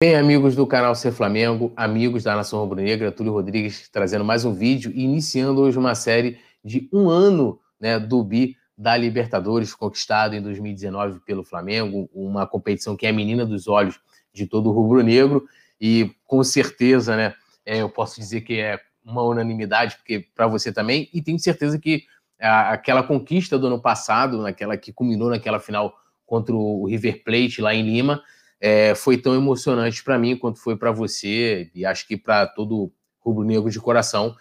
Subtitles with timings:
[0.00, 4.54] Bem, amigos do canal Ser Flamengo, amigos da Nação Rubro-Negra, Túlio Rodrigues trazendo mais um
[4.54, 10.36] vídeo e iniciando hoje uma série de um ano né, do bi da Libertadores, conquistado
[10.36, 13.98] em 2019 pelo Flamengo, uma competição que é a menina dos olhos
[14.32, 15.48] de todo o rubro-negro
[15.80, 17.34] e com certeza, né,
[17.66, 21.76] é, eu posso dizer que é uma unanimidade, porque para você também, e tenho certeza
[21.76, 22.04] que
[22.40, 25.92] a, aquela conquista do ano passado, naquela que culminou naquela final
[26.24, 28.22] contra o River Plate lá em Lima,
[28.60, 32.92] é, foi tão emocionante para mim quanto foi para você e acho que para todo
[33.20, 34.34] rubro-negro de coração.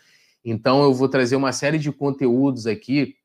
[0.43, 3.15] Então eu vou trazer uma série de conteúdos aqui,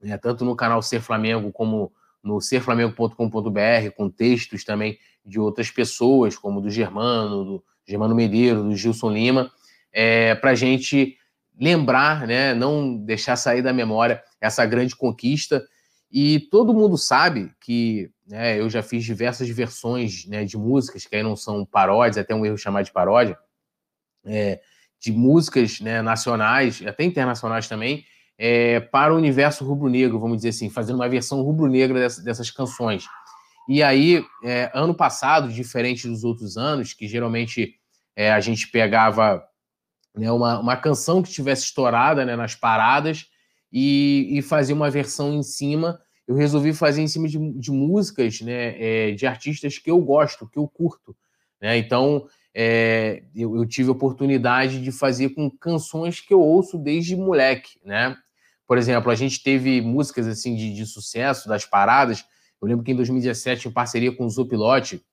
[0.00, 6.36] né, tanto no canal Ser Flamengo como no serflamengo.com.br, com textos também de outras pessoas,
[6.36, 9.50] como do Germano, do Germano Medeiro, do Gilson Lima,
[9.92, 11.16] é, para a gente
[11.58, 15.64] lembrar, né, não deixar sair da memória essa grande conquista.
[16.10, 21.14] E todo mundo sabe que né, eu já fiz diversas versões né, de músicas, que
[21.14, 23.38] aí não são paródias, até um erro chamar de paródia,
[24.24, 24.60] é,
[25.00, 28.04] de músicas né, nacionais, até internacionais também,
[28.38, 33.06] é, para o universo rubro-negro, vamos dizer assim, fazendo uma versão rubro-negra dessas, dessas, canções.
[33.68, 37.74] E aí, é, ano passado, diferente dos outros anos, que geralmente
[38.14, 39.42] é, a gente pegava
[40.14, 43.26] né, uma, uma canção que tivesse estourada né, nas paradas
[43.72, 48.40] e, e fazia uma versão em cima eu resolvi fazer em cima de, de músicas,
[48.40, 51.16] né, é, de artistas que eu gosto, que eu curto.
[51.60, 51.78] Né?
[51.78, 57.14] Então, é, eu, eu, tive a oportunidade de fazer com canções que eu ouço desde
[57.14, 58.16] moleque, né?
[58.66, 62.24] Por exemplo, a gente teve músicas assim de, de sucesso das paradas.
[62.60, 65.04] Eu lembro que em 2017, em parceria com o Zopilote,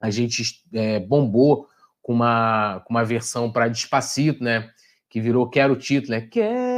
[0.00, 1.66] a gente é, bombou
[2.02, 4.70] com uma, com uma versão para Despacito, né?
[5.08, 6.20] Que virou Quero o Título, né?
[6.20, 6.75] Quero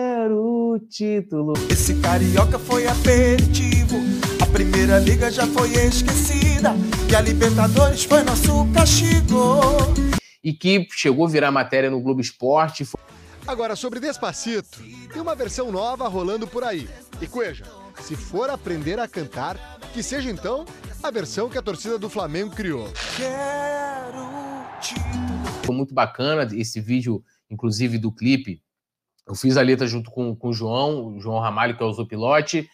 [0.78, 1.54] título.
[1.70, 3.96] Esse carioca foi aperitivo.
[4.40, 6.74] A primeira liga já foi esquecida.
[7.10, 9.60] E a Libertadores foi nosso castigo.
[10.42, 12.86] E que chegou a virar matéria no Globo Esporte.
[13.46, 14.78] Agora, sobre Despacito,
[15.12, 16.88] tem uma versão nova rolando por aí.
[17.20, 17.64] E Cueja,
[18.00, 20.64] se for aprender a cantar, que seja então
[21.02, 22.88] a versão que a torcida do Flamengo criou.
[23.16, 24.28] Quero
[24.80, 25.64] título.
[25.64, 28.62] Foi muito bacana esse vídeo, inclusive do clipe,
[29.28, 31.92] eu fiz a letra junto com, com o João, o João Ramalho, que é o
[31.92, 32.68] Zopilote,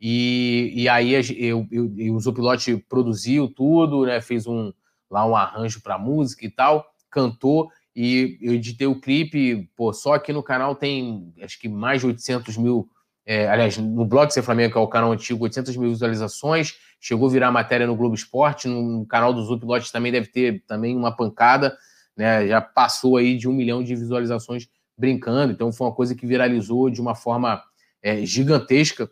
[0.00, 4.20] e, e aí eu, eu, eu, o Zopilote produziu tudo, né?
[4.20, 4.72] Fez um,
[5.10, 10.14] lá um arranjo para música e tal, cantou, e eu editei o clipe, pô, só
[10.14, 12.88] aqui no canal tem acho que mais de 800 mil,
[13.24, 17.28] é, aliás, no blog Ser Flamengo, que é o canal antigo, 800 mil visualizações, chegou
[17.28, 21.14] a virar matéria no Globo Esporte, no canal do Zopilote também deve ter também uma
[21.14, 21.76] pancada,
[22.16, 22.48] né?
[22.48, 24.68] Já passou aí de um milhão de visualizações
[25.00, 25.52] brincando.
[25.52, 27.62] Então, foi uma coisa que viralizou de uma forma
[28.02, 29.10] é, gigantesca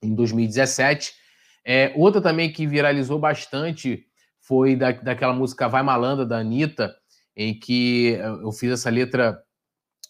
[0.00, 1.12] em 2017.
[1.64, 4.04] É, outra também que viralizou bastante
[4.40, 6.94] foi da, daquela música Vai Malanda, da Anitta,
[7.36, 9.38] em que eu fiz essa letra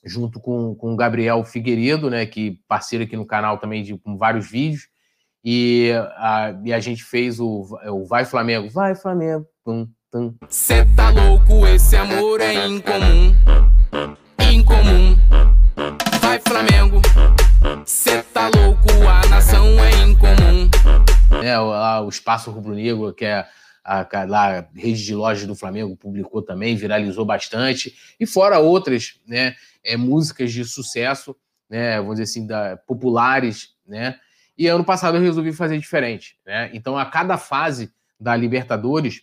[0.04, 4.16] junto com, com o Gabriel Figueiredo, né, que parceiro aqui no canal também de, com
[4.16, 4.86] vários vídeos,
[5.44, 9.46] e a, e a gente fez o, o Vai Flamengo, Vai Flamengo.
[10.48, 13.34] Cê tá louco, esse amor é incomum
[14.58, 15.16] incomum.
[16.20, 17.00] Vai Flamengo,
[17.86, 20.68] cê tá louco, a nação é incomum.
[21.42, 23.46] É, o, o Espaço Rubro-Negro, que é
[23.84, 27.94] a, a, a rede de lojas do Flamengo, publicou também, viralizou bastante.
[28.18, 29.54] E fora outras, né,
[29.84, 31.36] é, músicas de sucesso,
[31.70, 34.18] né, vamos dizer assim, da, populares, né,
[34.56, 36.68] e ano passado eu resolvi fazer diferente, né?
[36.74, 39.22] Então, a cada fase da Libertadores,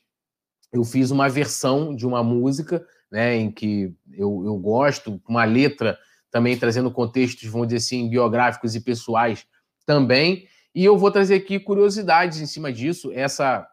[0.72, 5.98] eu fiz uma versão de uma música né, em que eu, eu gosto, uma letra
[6.32, 9.48] também trazendo contextos, vamos dizer assim, biográficos e pessoais
[9.86, 10.48] também.
[10.74, 13.12] E eu vou trazer aqui curiosidades em cima disso.
[13.14, 13.66] Essa,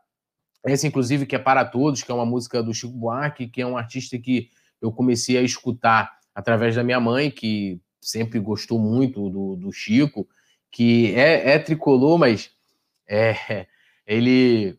[0.64, 3.66] essa inclusive, que é para todos, que é uma música do Chico Buarque, que é
[3.66, 4.48] um artista que
[4.80, 10.28] eu comecei a escutar através da minha mãe, que sempre gostou muito do, do Chico,
[10.70, 12.50] que é, é tricolor, mas
[13.08, 13.66] é,
[14.06, 14.78] ele,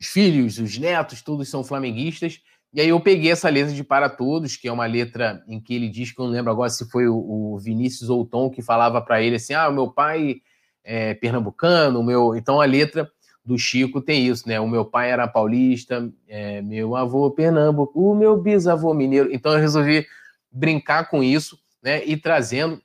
[0.00, 2.40] os filhos, os netos, todos são flamenguistas.
[2.72, 5.74] E aí eu peguei essa letra de Para Todos, que é uma letra em que
[5.74, 8.48] ele diz que eu não lembro agora se foi o, o Vinícius ou o Tom
[8.48, 10.40] que falava para ele assim: ah, o meu pai
[10.84, 12.36] é pernambucano, meu.
[12.36, 13.10] Então a letra
[13.44, 14.60] do Chico tem isso, né?
[14.60, 19.32] O meu pai era paulista, é, meu avô pernambuco, o meu bisavô mineiro.
[19.32, 20.06] Então eu resolvi
[20.50, 22.04] brincar com isso, né?
[22.04, 22.80] E trazendo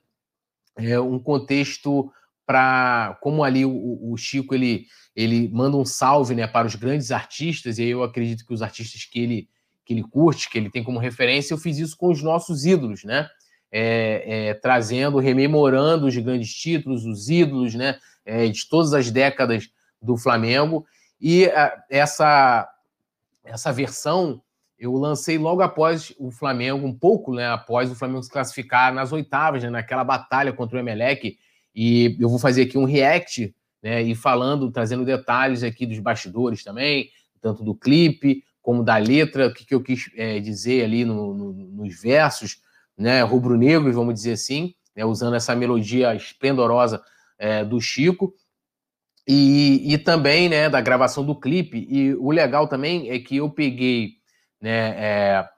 [0.76, 2.10] é, um contexto
[2.44, 7.10] para como ali o, o, Chico ele ele manda um salve, né, para os grandes
[7.10, 9.48] artistas e eu acredito que os artistas que ele
[9.86, 13.04] que ele curte, que ele tem como referência, eu fiz isso com os nossos ídolos,
[13.04, 13.28] né?
[13.70, 17.98] É, é, trazendo, rememorando os grandes títulos, os ídolos, né?
[18.24, 19.70] É, de todas as décadas
[20.02, 20.84] do Flamengo.
[21.20, 22.68] E a, essa,
[23.44, 24.42] essa versão
[24.78, 29.10] eu lancei logo após o Flamengo, um pouco né, após o Flamengo se classificar nas
[29.10, 31.38] oitavas, né, naquela batalha contra o Emelec.
[31.74, 36.62] E eu vou fazer aqui um react, né, e falando, trazendo detalhes aqui dos bastidores
[36.62, 37.08] também,
[37.40, 41.32] tanto do clipe como da letra, o que, que eu quis é, dizer ali no,
[41.32, 42.60] no, nos versos,
[42.98, 47.00] né, rubro-negros, vamos dizer assim, né, usando essa melodia esplendorosa
[47.38, 48.34] é, do Chico.
[49.24, 51.86] E, e também né, da gravação do clipe.
[51.88, 54.14] E o legal também é que eu peguei
[54.60, 55.48] né, é,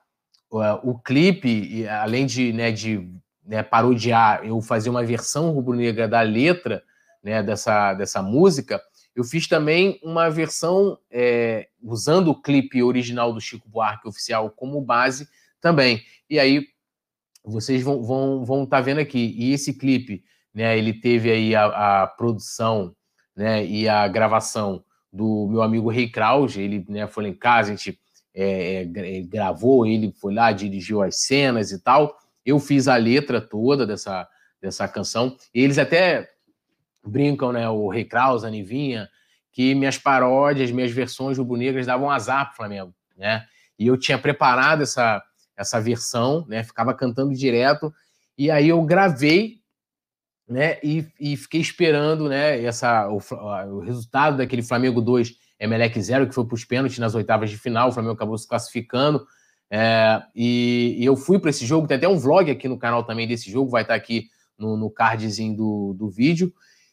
[0.50, 3.08] o, clipe, além de, né, de
[3.42, 6.82] né, parodiar, eu fazer uma versão rubro-negra da letra
[7.24, 8.78] né, dessa, dessa música,
[9.18, 14.80] eu fiz também uma versão é, usando o clipe original do Chico Buarque oficial como
[14.80, 15.28] base
[15.60, 16.00] também.
[16.30, 16.64] E aí
[17.44, 19.34] vocês vão estar vão, vão tá vendo aqui.
[19.36, 20.22] E esse clipe,
[20.54, 22.94] né, ele teve aí a, a produção
[23.34, 27.72] né, e a gravação do meu amigo Rei Kraus, ele né, foi lá em casa,
[27.72, 27.98] a gente
[28.32, 32.16] é, é, gravou, ele foi lá, dirigiu as cenas e tal.
[32.46, 34.28] Eu fiz a letra toda dessa,
[34.62, 35.36] dessa canção.
[35.52, 36.30] E eles até
[37.04, 39.08] brincam, né, o Rei Kraus, a Nivinha,
[39.52, 43.44] que minhas paródias, minhas versões rubro-negras davam azar pro Flamengo, né?
[43.78, 45.22] E eu tinha preparado essa,
[45.56, 46.62] essa versão, né?
[46.64, 47.92] Ficava cantando direto.
[48.36, 49.58] E aí eu gravei
[50.48, 50.78] né?
[50.82, 52.62] E, e fiquei esperando, né?
[52.64, 53.20] Essa, o,
[53.70, 57.58] o resultado daquele Flamengo 2, Emelec 0, que foi para os pênaltis nas oitavas de
[57.58, 57.90] final.
[57.90, 59.26] O Flamengo acabou se classificando.
[59.70, 61.86] É, e, e, eu fui para esse jogo.
[61.86, 64.76] Tem até um vlog aqui no canal também desse jogo, vai estar tá aqui no,
[64.76, 66.52] no cardzinho do, do vídeo.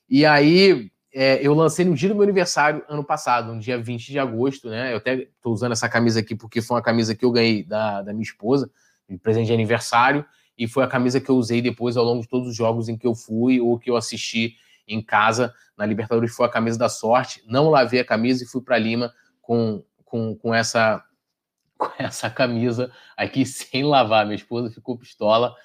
[0.09, 4.11] E aí é, eu lancei no dia do meu aniversário, ano passado, no dia 20
[4.11, 4.91] de agosto, né?
[4.93, 8.01] Eu até estou usando essa camisa aqui porque foi uma camisa que eu ganhei da,
[8.01, 8.69] da minha esposa,
[9.09, 10.25] de presente de aniversário
[10.57, 12.97] e foi a camisa que eu usei depois ao longo de todos os jogos em
[12.97, 14.55] que eu fui ou que eu assisti
[14.87, 17.43] em casa na Libertadores foi a camisa da sorte.
[17.47, 21.03] Não lavei a camisa e fui para Lima com, com, com, essa
[21.77, 24.25] com essa camisa aqui sem lavar.
[24.25, 25.55] Minha esposa ficou pistola.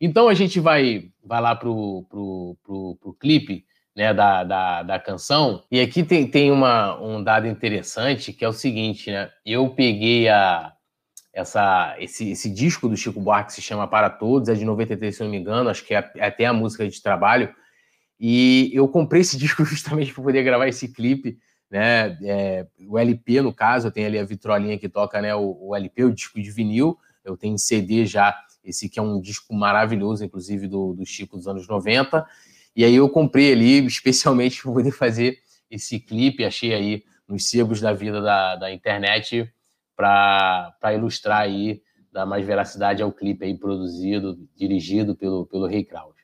[0.00, 3.64] Então a gente vai vai lá pro, pro, pro, pro clipe
[3.94, 5.62] né, da, da, da canção.
[5.70, 9.30] E aqui tem, tem uma, um dado interessante que é o seguinte, né?
[9.46, 10.72] Eu peguei a,
[11.32, 15.22] essa, esse, esse disco do Chico Buarque se chama Para Todos, é de 93, se
[15.22, 17.54] não me engano, acho que é, é até a música de trabalho.
[18.18, 21.38] E eu comprei esse disco justamente para poder gravar esse clipe,
[21.70, 22.18] né?
[22.22, 25.74] É, o LP, no caso, eu tenho ali a vitrolinha que toca né, o, o,
[25.74, 26.96] LP, o disco de vinil.
[27.24, 31.48] Eu tenho CD já, esse que é um disco maravilhoso, inclusive do, do Chico dos
[31.48, 32.24] anos 90.
[32.76, 35.38] E aí eu comprei ali, especialmente para poder fazer
[35.70, 36.44] esse clipe.
[36.44, 39.50] Achei aí nos sebos da vida da, da internet
[39.96, 41.82] para ilustrar aí,
[42.12, 46.14] dar mais veracidade ao clipe aí produzido, dirigido pelo, pelo Rei Kraus.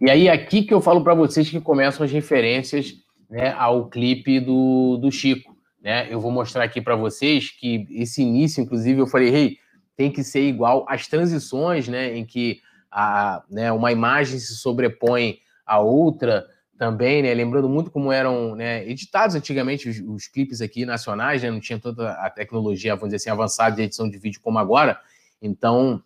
[0.00, 2.94] E aí, aqui que eu falo para vocês que começam as referências
[3.28, 5.50] né, ao clipe do, do Chico
[5.80, 6.12] né?
[6.12, 9.58] Eu vou mostrar aqui para vocês que esse início, inclusive, eu falei, hey,
[9.96, 12.16] tem que ser igual às transições, né?
[12.16, 12.60] Em que
[12.90, 16.46] a, né, uma imagem se sobrepõe à outra
[16.78, 17.32] também, né?
[17.32, 21.50] Lembrando muito como eram né, editados antigamente os, os clipes aqui nacionais, né?
[21.50, 25.00] Não tinha toda a tecnologia, vamos dizer assim, avançada de edição de vídeo como agora.
[25.40, 26.02] Então,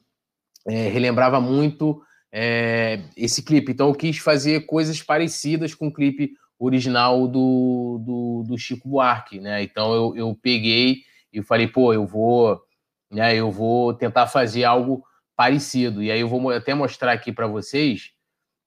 [0.67, 2.01] é, relembrava muito
[2.37, 3.71] é, esse clipe.
[3.71, 9.39] Então, eu quis fazer coisas parecidas com o clipe original do, do, do Chico Buarque,
[9.39, 9.63] né?
[9.63, 12.61] Então eu, eu peguei e falei, pô, eu vou,
[13.09, 13.37] né?
[13.37, 15.05] Eu vou tentar fazer algo
[15.37, 16.03] parecido.
[16.03, 18.11] E aí eu vou até mostrar aqui para vocês,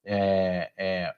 [0.05, 1.13] é, é,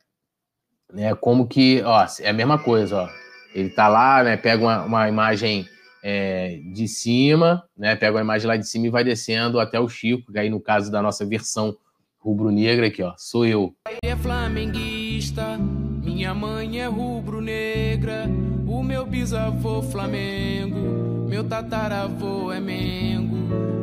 [0.91, 1.13] né?
[1.13, 3.10] Como que, ó, é a mesma coisa, ó.
[3.53, 4.38] Ele tá lá, né?
[4.38, 5.68] Pega uma, uma imagem
[6.03, 7.96] é, de cima, né?
[7.96, 10.60] Pega uma imagem lá de cima e vai descendo até o Chico, que aí no
[10.60, 11.77] caso da nossa versão
[12.20, 13.74] rubro-negra aqui, ó, sou eu.
[14.04, 18.26] É flamenguista, minha mãe é rubro-negra,
[18.68, 23.36] o meu bisavô Flamengo, meu tataravô é Mengo,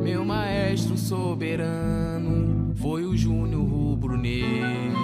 [0.03, 4.97] meu maestro soberano foi o Júnior rubro-negro.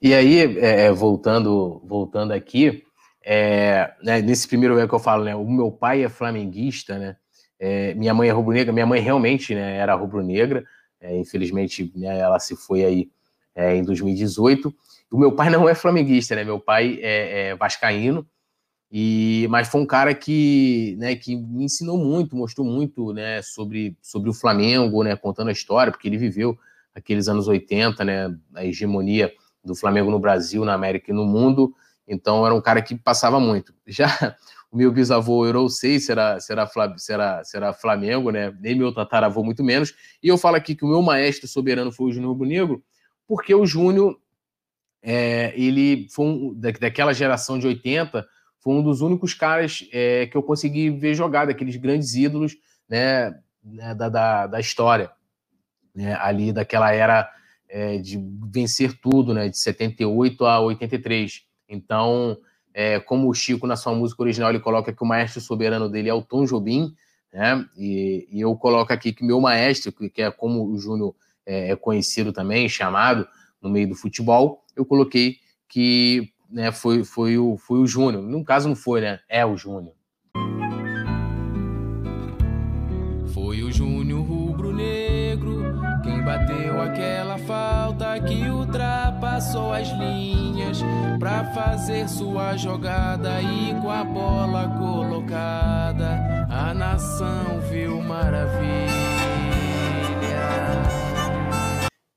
[0.00, 2.84] E aí, é, é, voltando, voltando aqui,
[3.24, 7.16] é, né, nesse primeiro momento que eu falo, né, o meu pai é flamenguista, né?
[7.58, 10.64] É, minha mãe é rubro-negra, minha mãe realmente né, era rubro-negra,
[11.00, 13.10] é, infelizmente né, ela se foi aí
[13.54, 14.72] é, em 2018.
[15.10, 16.44] O meu pai não é flamenguista, né?
[16.44, 18.26] Meu pai é, é, vascaíno,
[18.90, 23.96] e mas foi um cara que, né, que me ensinou muito, mostrou muito, né, sobre,
[24.00, 26.58] sobre o Flamengo, né, contando a história, porque ele viveu
[26.94, 31.74] aqueles anos 80, né, a hegemonia do Flamengo no Brasil, na América e no mundo.
[32.06, 33.74] Então era um cara que passava muito.
[33.86, 34.36] Já
[34.70, 38.30] o meu bisavô, eu não sei se era, se era, se era, se era Flamengo,
[38.30, 38.54] né?
[38.60, 39.94] Nem meu tataravô, muito menos.
[40.22, 42.82] E eu falo aqui que o meu maestro soberano foi o Júnior Rubro
[43.26, 44.18] porque o Júnior,
[45.02, 48.26] é, ele foi um, da, daquela geração de 80,
[48.58, 52.56] foi um dos únicos caras é, que eu consegui ver jogar, daqueles grandes ídolos
[52.88, 53.30] né,
[53.62, 55.10] né da, da, da, história,
[55.94, 57.30] né, ali daquela era
[57.68, 58.18] é, de
[58.50, 61.42] vencer tudo, né, de 78 a 83.
[61.68, 62.38] Então,
[62.80, 66.08] é, como o Chico, na sua música original, ele coloca que o maestro soberano dele
[66.08, 66.94] é o Tom Jobim,
[67.34, 67.66] né?
[67.76, 71.12] E, e eu coloco aqui que meu maestro, que é como o Júnior
[71.44, 73.26] é, é conhecido também, chamado
[73.60, 78.22] no meio do futebol, eu coloquei que né, foi, foi o, foi o Júnior.
[78.22, 79.18] No caso, não foi, né?
[79.28, 79.94] É o Júnior.
[83.34, 85.64] Foi o Júnior rubro-negro
[86.04, 87.77] quem bateu aquela que
[89.38, 90.80] ultrapassou as linhas
[91.18, 98.58] pra fazer sua jogada e com a bola colocada a nação viu maravilha.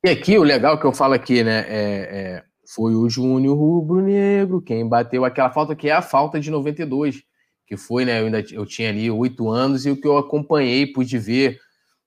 [0.03, 1.59] E aqui o legal que eu falo aqui, né?
[1.67, 6.39] É, é, foi o Júnior Rubro Negro quem bateu aquela falta que é a falta
[6.39, 7.21] de 92,
[7.67, 8.19] que foi, né?
[8.19, 11.59] Eu ainda eu tinha ali oito anos e o que eu acompanhei, pude ver,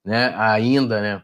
[0.04, 0.34] né?
[0.36, 1.22] Ainda, né?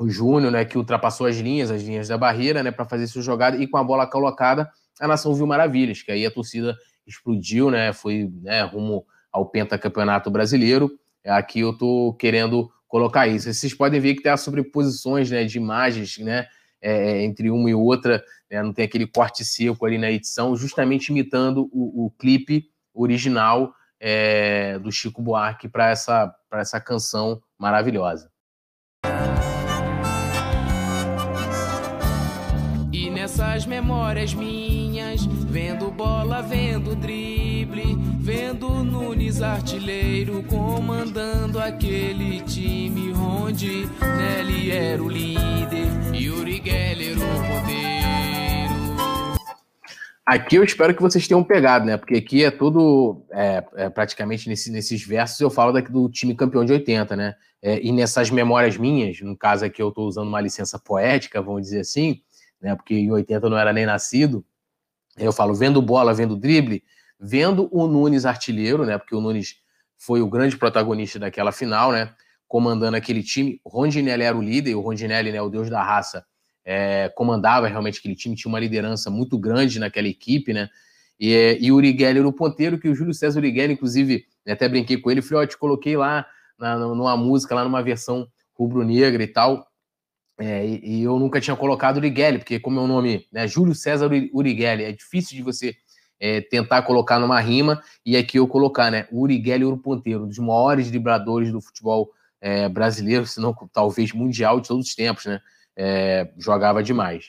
[0.00, 0.64] O Júnior, né?
[0.64, 2.70] Que ultrapassou as linhas, as linhas da barreira, né?
[2.70, 6.24] Para fazer sua jogada e com a bola colocada, a nação viu maravilhas, que aí
[6.24, 6.74] a torcida
[7.06, 7.92] explodiu, né?
[7.92, 10.90] Foi né, rumo ao pentacampeonato brasileiro.
[11.26, 13.52] Aqui eu tô querendo colocar isso.
[13.52, 15.44] Vocês podem ver que tem as sobreposições, né?
[15.44, 16.46] De imagens, né?
[16.80, 18.62] É, é, entre uma e outra, né?
[18.62, 24.78] não tem aquele corte seco ali na edição, justamente imitando o, o clipe original é,
[24.78, 28.30] do Chico Buarque para essa, essa canção maravilhosa.
[33.60, 43.86] Nessas memórias minhas, vendo bola, vendo drible, vendo Nunes artilheiro comandando aquele time onde
[44.16, 48.80] Nelly era o líder e Uri Geller o ponteiro.
[50.24, 51.98] Aqui eu espero que vocês tenham pegado, né?
[51.98, 56.34] Porque aqui é tudo, é, é praticamente nesse, nesses versos eu falo daqui do time
[56.34, 57.34] campeão de 80, né?
[57.60, 61.60] É, e nessas memórias minhas, no caso aqui eu estou usando uma licença poética, vamos
[61.60, 62.22] dizer assim,
[62.60, 62.74] né?
[62.74, 64.44] Porque em 80 eu não era nem nascido.
[65.16, 66.82] Eu falo vendo bola, vendo drible,
[67.18, 68.98] vendo o Nunes artilheiro, né?
[68.98, 69.56] Porque o Nunes
[69.98, 72.14] foi o grande protagonista daquela final, né?
[72.48, 73.60] Comandando aquele time.
[73.64, 76.24] Rondinelli era o líder, o Rondinelli, né, o deus da raça,
[76.64, 80.68] é, comandava realmente aquele time, tinha uma liderança muito grande naquela equipe, né?
[81.18, 84.54] E, e o Uri Geller, o ponteiro, que o Júlio César Uri Geller, inclusive, né,
[84.54, 86.26] até brinquei com ele, falei, ó, te coloquei lá
[86.58, 89.69] na, numa música, lá numa versão rubro-negra e tal.
[90.40, 93.46] É, e, e, eu nunca tinha colocado Uri Geller, porque como é o nome, né,
[93.46, 95.76] Júlio César Uri Geller, é difícil de você
[96.18, 99.06] é, tentar colocar numa rima, e aqui eu colocar, né?
[99.12, 104.60] Uri Geller Ponteiro, um dos maiores dribladores do futebol é, brasileiro, se não talvez mundial
[104.60, 105.40] de todos os tempos, né?
[105.76, 107.26] É, jogava demais.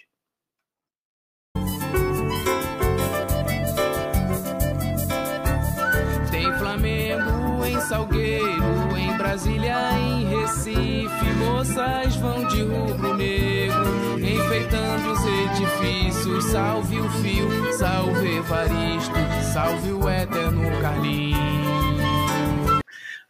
[11.41, 16.45] Moças vão de rubro-negro, enfeitando os edifícios.
[16.45, 19.15] Salve o fio, salve Evaristo,
[19.53, 21.41] salve o eterno Carlinhos.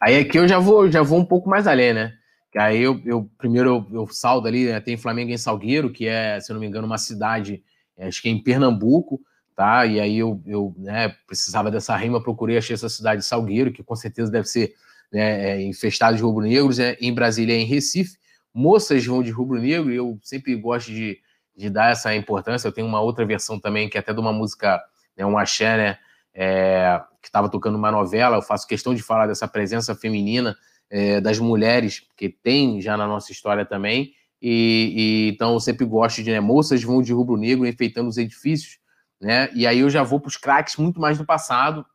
[0.00, 2.12] Aí aqui eu já vou, já vou um pouco mais além, né?
[2.56, 4.80] Aí eu, eu primeiro eu, eu saldo ali, né?
[4.80, 7.62] tem Flamengo em Salgueiro, que é, se eu não me engano, uma cidade,
[7.96, 9.20] é, acho que é em Pernambuco,
[9.56, 9.86] tá?
[9.86, 13.82] E aí eu, eu né, precisava dessa rima, procurei, achei essa cidade de Salgueiro, que
[13.82, 14.74] com certeza deve ser
[15.12, 16.96] né, é, infestado de rubro-negros, né?
[17.00, 18.16] em Brasília, em Recife.
[18.54, 21.18] Moças vão de rubro-negro, e eu sempre gosto de,
[21.56, 22.68] de dar essa importância.
[22.68, 24.82] Eu tenho uma outra versão também, que é até de uma música,
[25.16, 25.98] né, um axé, né?
[26.34, 28.36] É, que estava tocando uma novela.
[28.36, 30.56] Eu faço questão de falar dessa presença feminina
[30.90, 34.12] é, das mulheres, que tem já na nossa história também.
[34.40, 38.78] E, e então eu sempre gosto de né, moças vão de rubro-negro enfeitando os edifícios,
[39.20, 39.48] né?
[39.54, 41.86] E aí eu já vou para os craques muito mais do passado,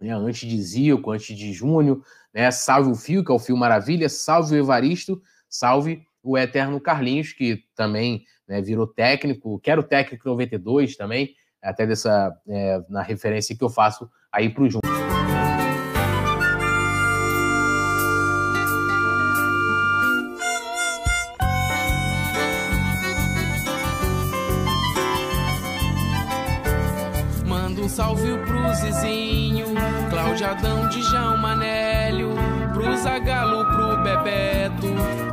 [0.00, 0.12] né?
[0.12, 2.02] Antes de Zico, antes de Júnior,
[2.32, 2.50] né?
[2.50, 7.32] Salve o Fio, que é o Fio Maravilha, salve o Evaristo, salve o Eterno Carlinhos,
[7.32, 13.64] que também né, virou técnico, quero técnico 92 também, até dessa, é, na referência que
[13.64, 14.99] eu faço aí para o Júnior.
[30.60, 32.34] Adão, Djalma Nélio,
[32.74, 34.88] pro Zagalo, pro Bebeto,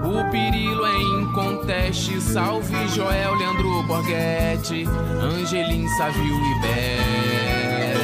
[0.06, 4.86] o Pirilo é inconteste, salve Joel, Leandro Borghetti,
[5.22, 7.98] Angelim, Savio e Beto.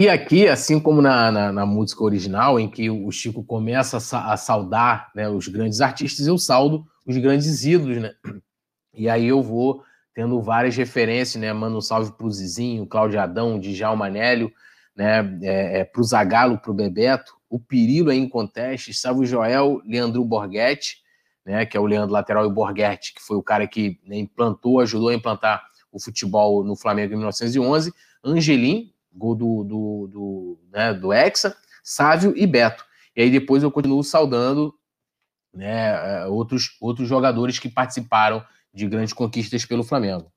[0.00, 4.32] E aqui, assim como na, na, na, música original, em que o Chico começa a,
[4.32, 8.12] a saudar né, os grandes artistas, eu saldo os grandes ídolos, né?
[8.94, 9.82] E aí eu vou
[10.18, 11.52] tendo várias referências, né?
[11.52, 14.52] Mando um salve pro Zizinho, Cláudio Adão, Djalma Anélio,
[14.96, 15.20] né?
[15.42, 20.24] É, é, pro Zagalo, pro Bebeto, o Pirilo aí em conteste, salve o Joel, Leandro
[20.24, 20.96] Borghetti,
[21.46, 21.64] né?
[21.64, 24.80] Que é o Leandro Lateral e o Borghetti, que foi o cara que né, implantou,
[24.80, 27.94] ajudou a implantar o futebol no Flamengo em 1911,
[28.24, 32.84] Angelim, gol do, do, do, né, do Hexa, Sávio e Beto.
[33.14, 34.74] E aí depois eu continuo saudando
[35.54, 38.44] né, é, outros, outros jogadores que participaram
[38.74, 40.30] de grandes conquistas pelo Flamengo.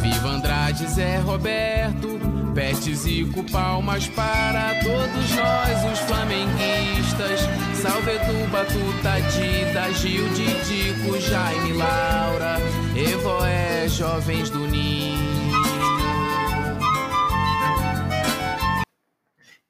[0.00, 2.18] Viva Andrade, Zé Roberto,
[2.54, 7.40] Pet Zico, palmas para todos nós, os flamenguistas.
[7.74, 12.56] Salve Edu, Batuta, Dida, Gil, Didico, Jaime, Laura,
[12.96, 15.30] Evoé, Jovens do Ninho.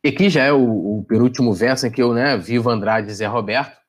[0.02, 3.26] E aqui já é o, o penúltimo verso em que eu, né, vivo Andrade Zé
[3.26, 3.79] Roberto.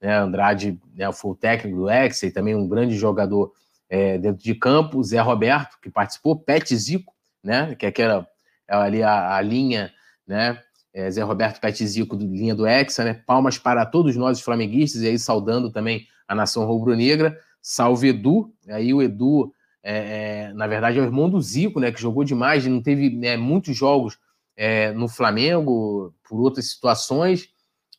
[0.00, 3.52] Né, Andrade né, foi o técnico do Ex e também um grande jogador
[3.88, 5.02] é, dentro de campo.
[5.02, 8.26] Zé Roberto, que participou, Pet Zico, né, que é aquela
[8.66, 9.92] é ali a, a linha,
[10.26, 10.62] né,
[10.94, 14.44] é, Zé Roberto Pet Zico, do, linha do Hexa, né, palmas para todos nós os
[14.44, 17.38] flamenguistas, e aí saudando também a nação rubro-negra.
[17.60, 19.52] Salve Edu, aí o Edu,
[19.82, 23.10] é, é, na verdade, é o irmão do Zico, né, que jogou demais, não teve
[23.10, 24.18] né, muitos jogos
[24.56, 27.49] é, no Flamengo por outras situações,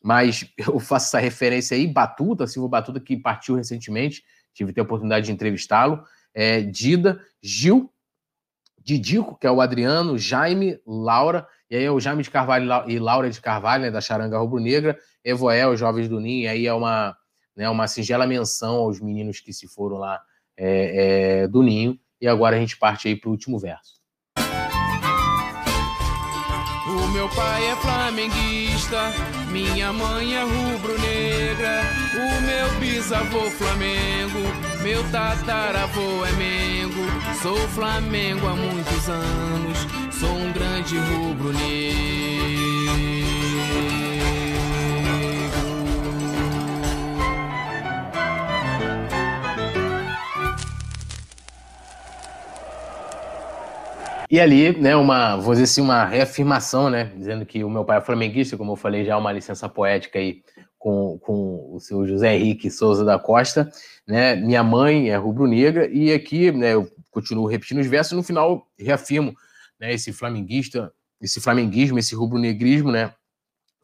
[0.02, 5.26] mas eu faço essa referência aí, Batuta, Silvio Batuta, que partiu recentemente, tive a oportunidade
[5.26, 6.02] de entrevistá-lo,
[6.34, 7.90] é, Dida, Gil,
[8.78, 12.98] Didico, que é o Adriano, Jaime, Laura, e aí é o Jaime de Carvalho e
[12.98, 17.16] Laura de Carvalho, né, da Charanga Rubro-Negra, Evoel, Jovens do Ninho, e aí é uma,
[17.56, 20.20] né, uma singela menção aos meninos que se foram lá
[20.56, 24.01] é, é, do Ninho, e agora a gente parte aí para o último verso.
[26.92, 29.12] O meu pai é flamenguista,
[29.50, 31.82] minha mãe é rubro-negra.
[32.14, 34.40] O meu bisavô Flamengo,
[34.82, 37.06] meu tataravô é Mengo.
[37.40, 39.78] Sou Flamengo há muitos anos,
[40.12, 42.71] sou um grande rubro-negro.
[54.32, 57.98] E ali, né, uma, vou dizer assim, uma reafirmação, né, dizendo que o meu pai
[57.98, 60.42] é flamenguista, como eu falei já, uma licença poética aí
[60.78, 63.70] com, com o seu José Henrique Souza da Costa,
[64.08, 68.66] né, minha mãe é rubro-negra, e aqui, né, eu continuo repetindo os versos, no final
[68.78, 69.34] reafirmo,
[69.78, 70.90] né, esse flamenguista,
[71.20, 73.12] esse flamenguismo, esse rubro-negrismo, né,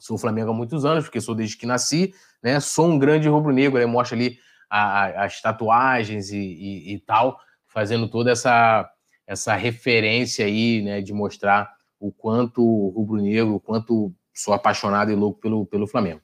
[0.01, 3.79] sou Flamengo há muitos anos, porque sou desde que nasci, né, sou um grande rubro-negro,
[3.79, 4.39] né, mostra ali
[4.71, 8.91] a, a, as tatuagens e, e, e tal, fazendo toda essa
[9.29, 15.39] essa referência aí, né, de mostrar o quanto rubro-negro, o quanto sou apaixonado e louco
[15.39, 16.23] pelo, pelo Flamengo.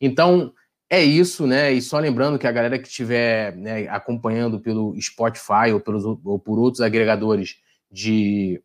[0.00, 0.52] Então,
[0.88, 1.72] é isso, né?
[1.72, 6.38] E só lembrando que a galera que estiver né, acompanhando pelo Spotify ou, pelos, ou
[6.38, 7.56] por outros agregadores
[7.90, 8.62] de,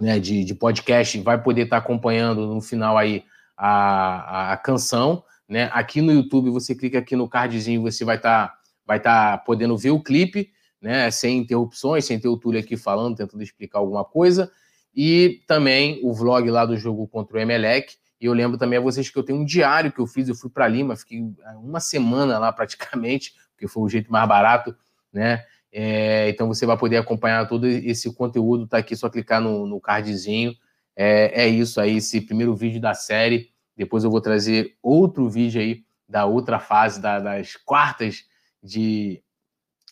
[0.00, 5.68] né, de, de podcast vai poder estar acompanhando no final aí a, a canção, né?
[5.74, 8.56] Aqui no YouTube, você clica aqui no cardzinho, você vai estar
[8.86, 13.16] vai estar podendo ver o clipe né, sem interrupções, sem ter o Túlio aqui falando,
[13.16, 14.50] tentando explicar alguma coisa,
[14.94, 18.82] e também o vlog lá do jogo contra o Emelec, e eu lembro também a
[18.82, 21.22] vocês que eu tenho um diário que eu fiz, eu fui para Lima, fiquei
[21.62, 24.76] uma semana lá praticamente, porque foi o jeito mais barato,
[25.12, 29.66] né, é, então você vai poder acompanhar todo esse conteúdo, tá aqui, só clicar no,
[29.66, 30.54] no cardzinho,
[30.94, 35.60] é, é isso aí, esse primeiro vídeo da série, depois eu vou trazer outro vídeo
[35.60, 38.24] aí da outra fase, da, das quartas
[38.62, 39.22] de,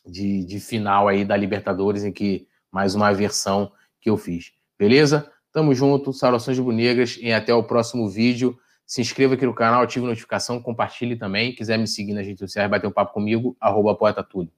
[0.05, 4.53] de, de final aí da Libertadores, em que mais uma versão que eu fiz.
[4.79, 5.31] Beleza?
[5.53, 8.59] Tamo junto, saudações rubro-negras e até o próximo vídeo.
[8.87, 11.55] Se inscreva aqui no canal, ative a notificação, compartilhe também.
[11.55, 14.53] Quiser me seguir nas redes sociais, bater um papo comigo, arroba poeta tudo.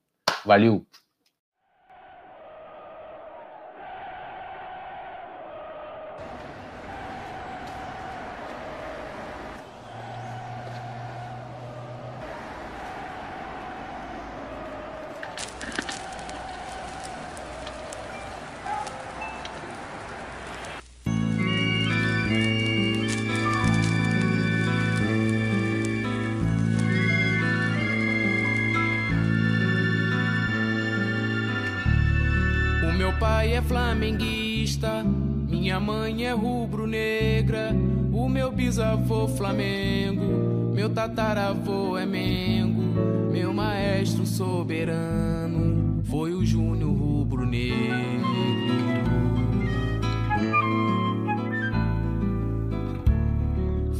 [0.45, 0.85] Valeu!
[38.57, 47.77] Bisavô Flamengo, meu tataravô é Mengo, meu maestro soberano foi o Júnior Rubro-Negro.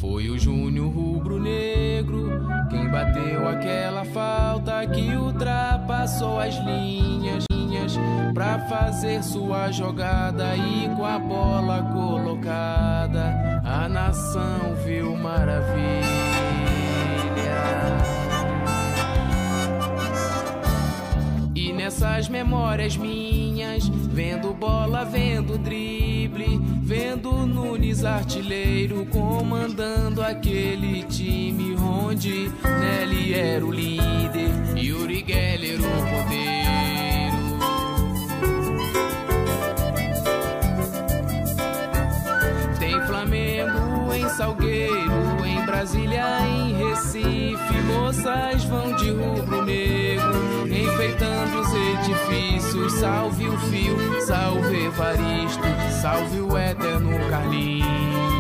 [0.01, 2.31] Foi o Júnior Rubro-Negro
[2.71, 7.45] quem bateu aquela falta que ultrapassou as linhas,
[8.35, 15.67] para fazer sua jogada e com a bola colocada a nação viu maravilha.
[21.55, 32.51] E nessas memórias minhas, vendo bola, vendo drible, vendo Nunes artilheiro comandando aquele time onde
[32.81, 36.66] Nelly era o líder e Uri Geller o podeiro.
[44.37, 52.93] Salgueiro, em Brasília, em Recife, moças vão de rubro-negro, enfeitando os edifícios.
[53.01, 53.97] Salve o fio,
[54.27, 55.63] salve Evaristo,
[56.03, 58.36] salve o eterno Carlinhos.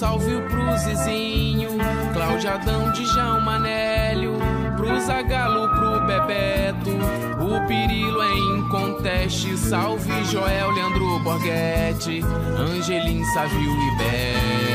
[0.00, 1.72] Salve pro Zizinho,
[2.14, 4.32] Claudiadão de João Manélio,
[4.98, 6.90] Zagalo, pro Bebeto,
[7.38, 12.22] o Pirilo é em conteste, salve Joel, Leandro Borghetti,
[12.58, 14.70] Angelim, Savio e.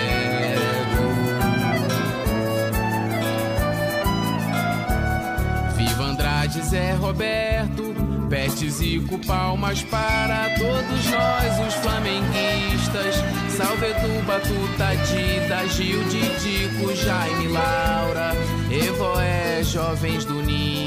[5.76, 7.85] Viva Andrade, Zé Roberto,
[8.30, 13.16] Pet Zico, palmas para todos nós, os flamenguistas.
[13.56, 18.32] Salve Edu, Batuta, Dida, Gil, Didico, Jaime, Laura,
[18.72, 20.85] Evoé, jovens do Ninho.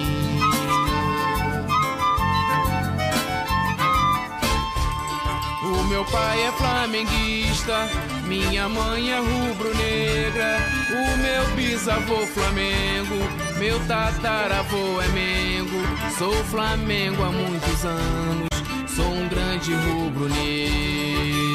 [5.98, 7.88] Meu pai é flamenguista,
[8.28, 10.58] minha mãe é rubro-negra,
[10.92, 13.16] o meu bisavô Flamengo,
[13.58, 15.82] meu tataravô é Mengo.
[16.16, 18.48] Sou Flamengo há muitos anos,
[18.87, 21.47] sou um grande rubro-negro.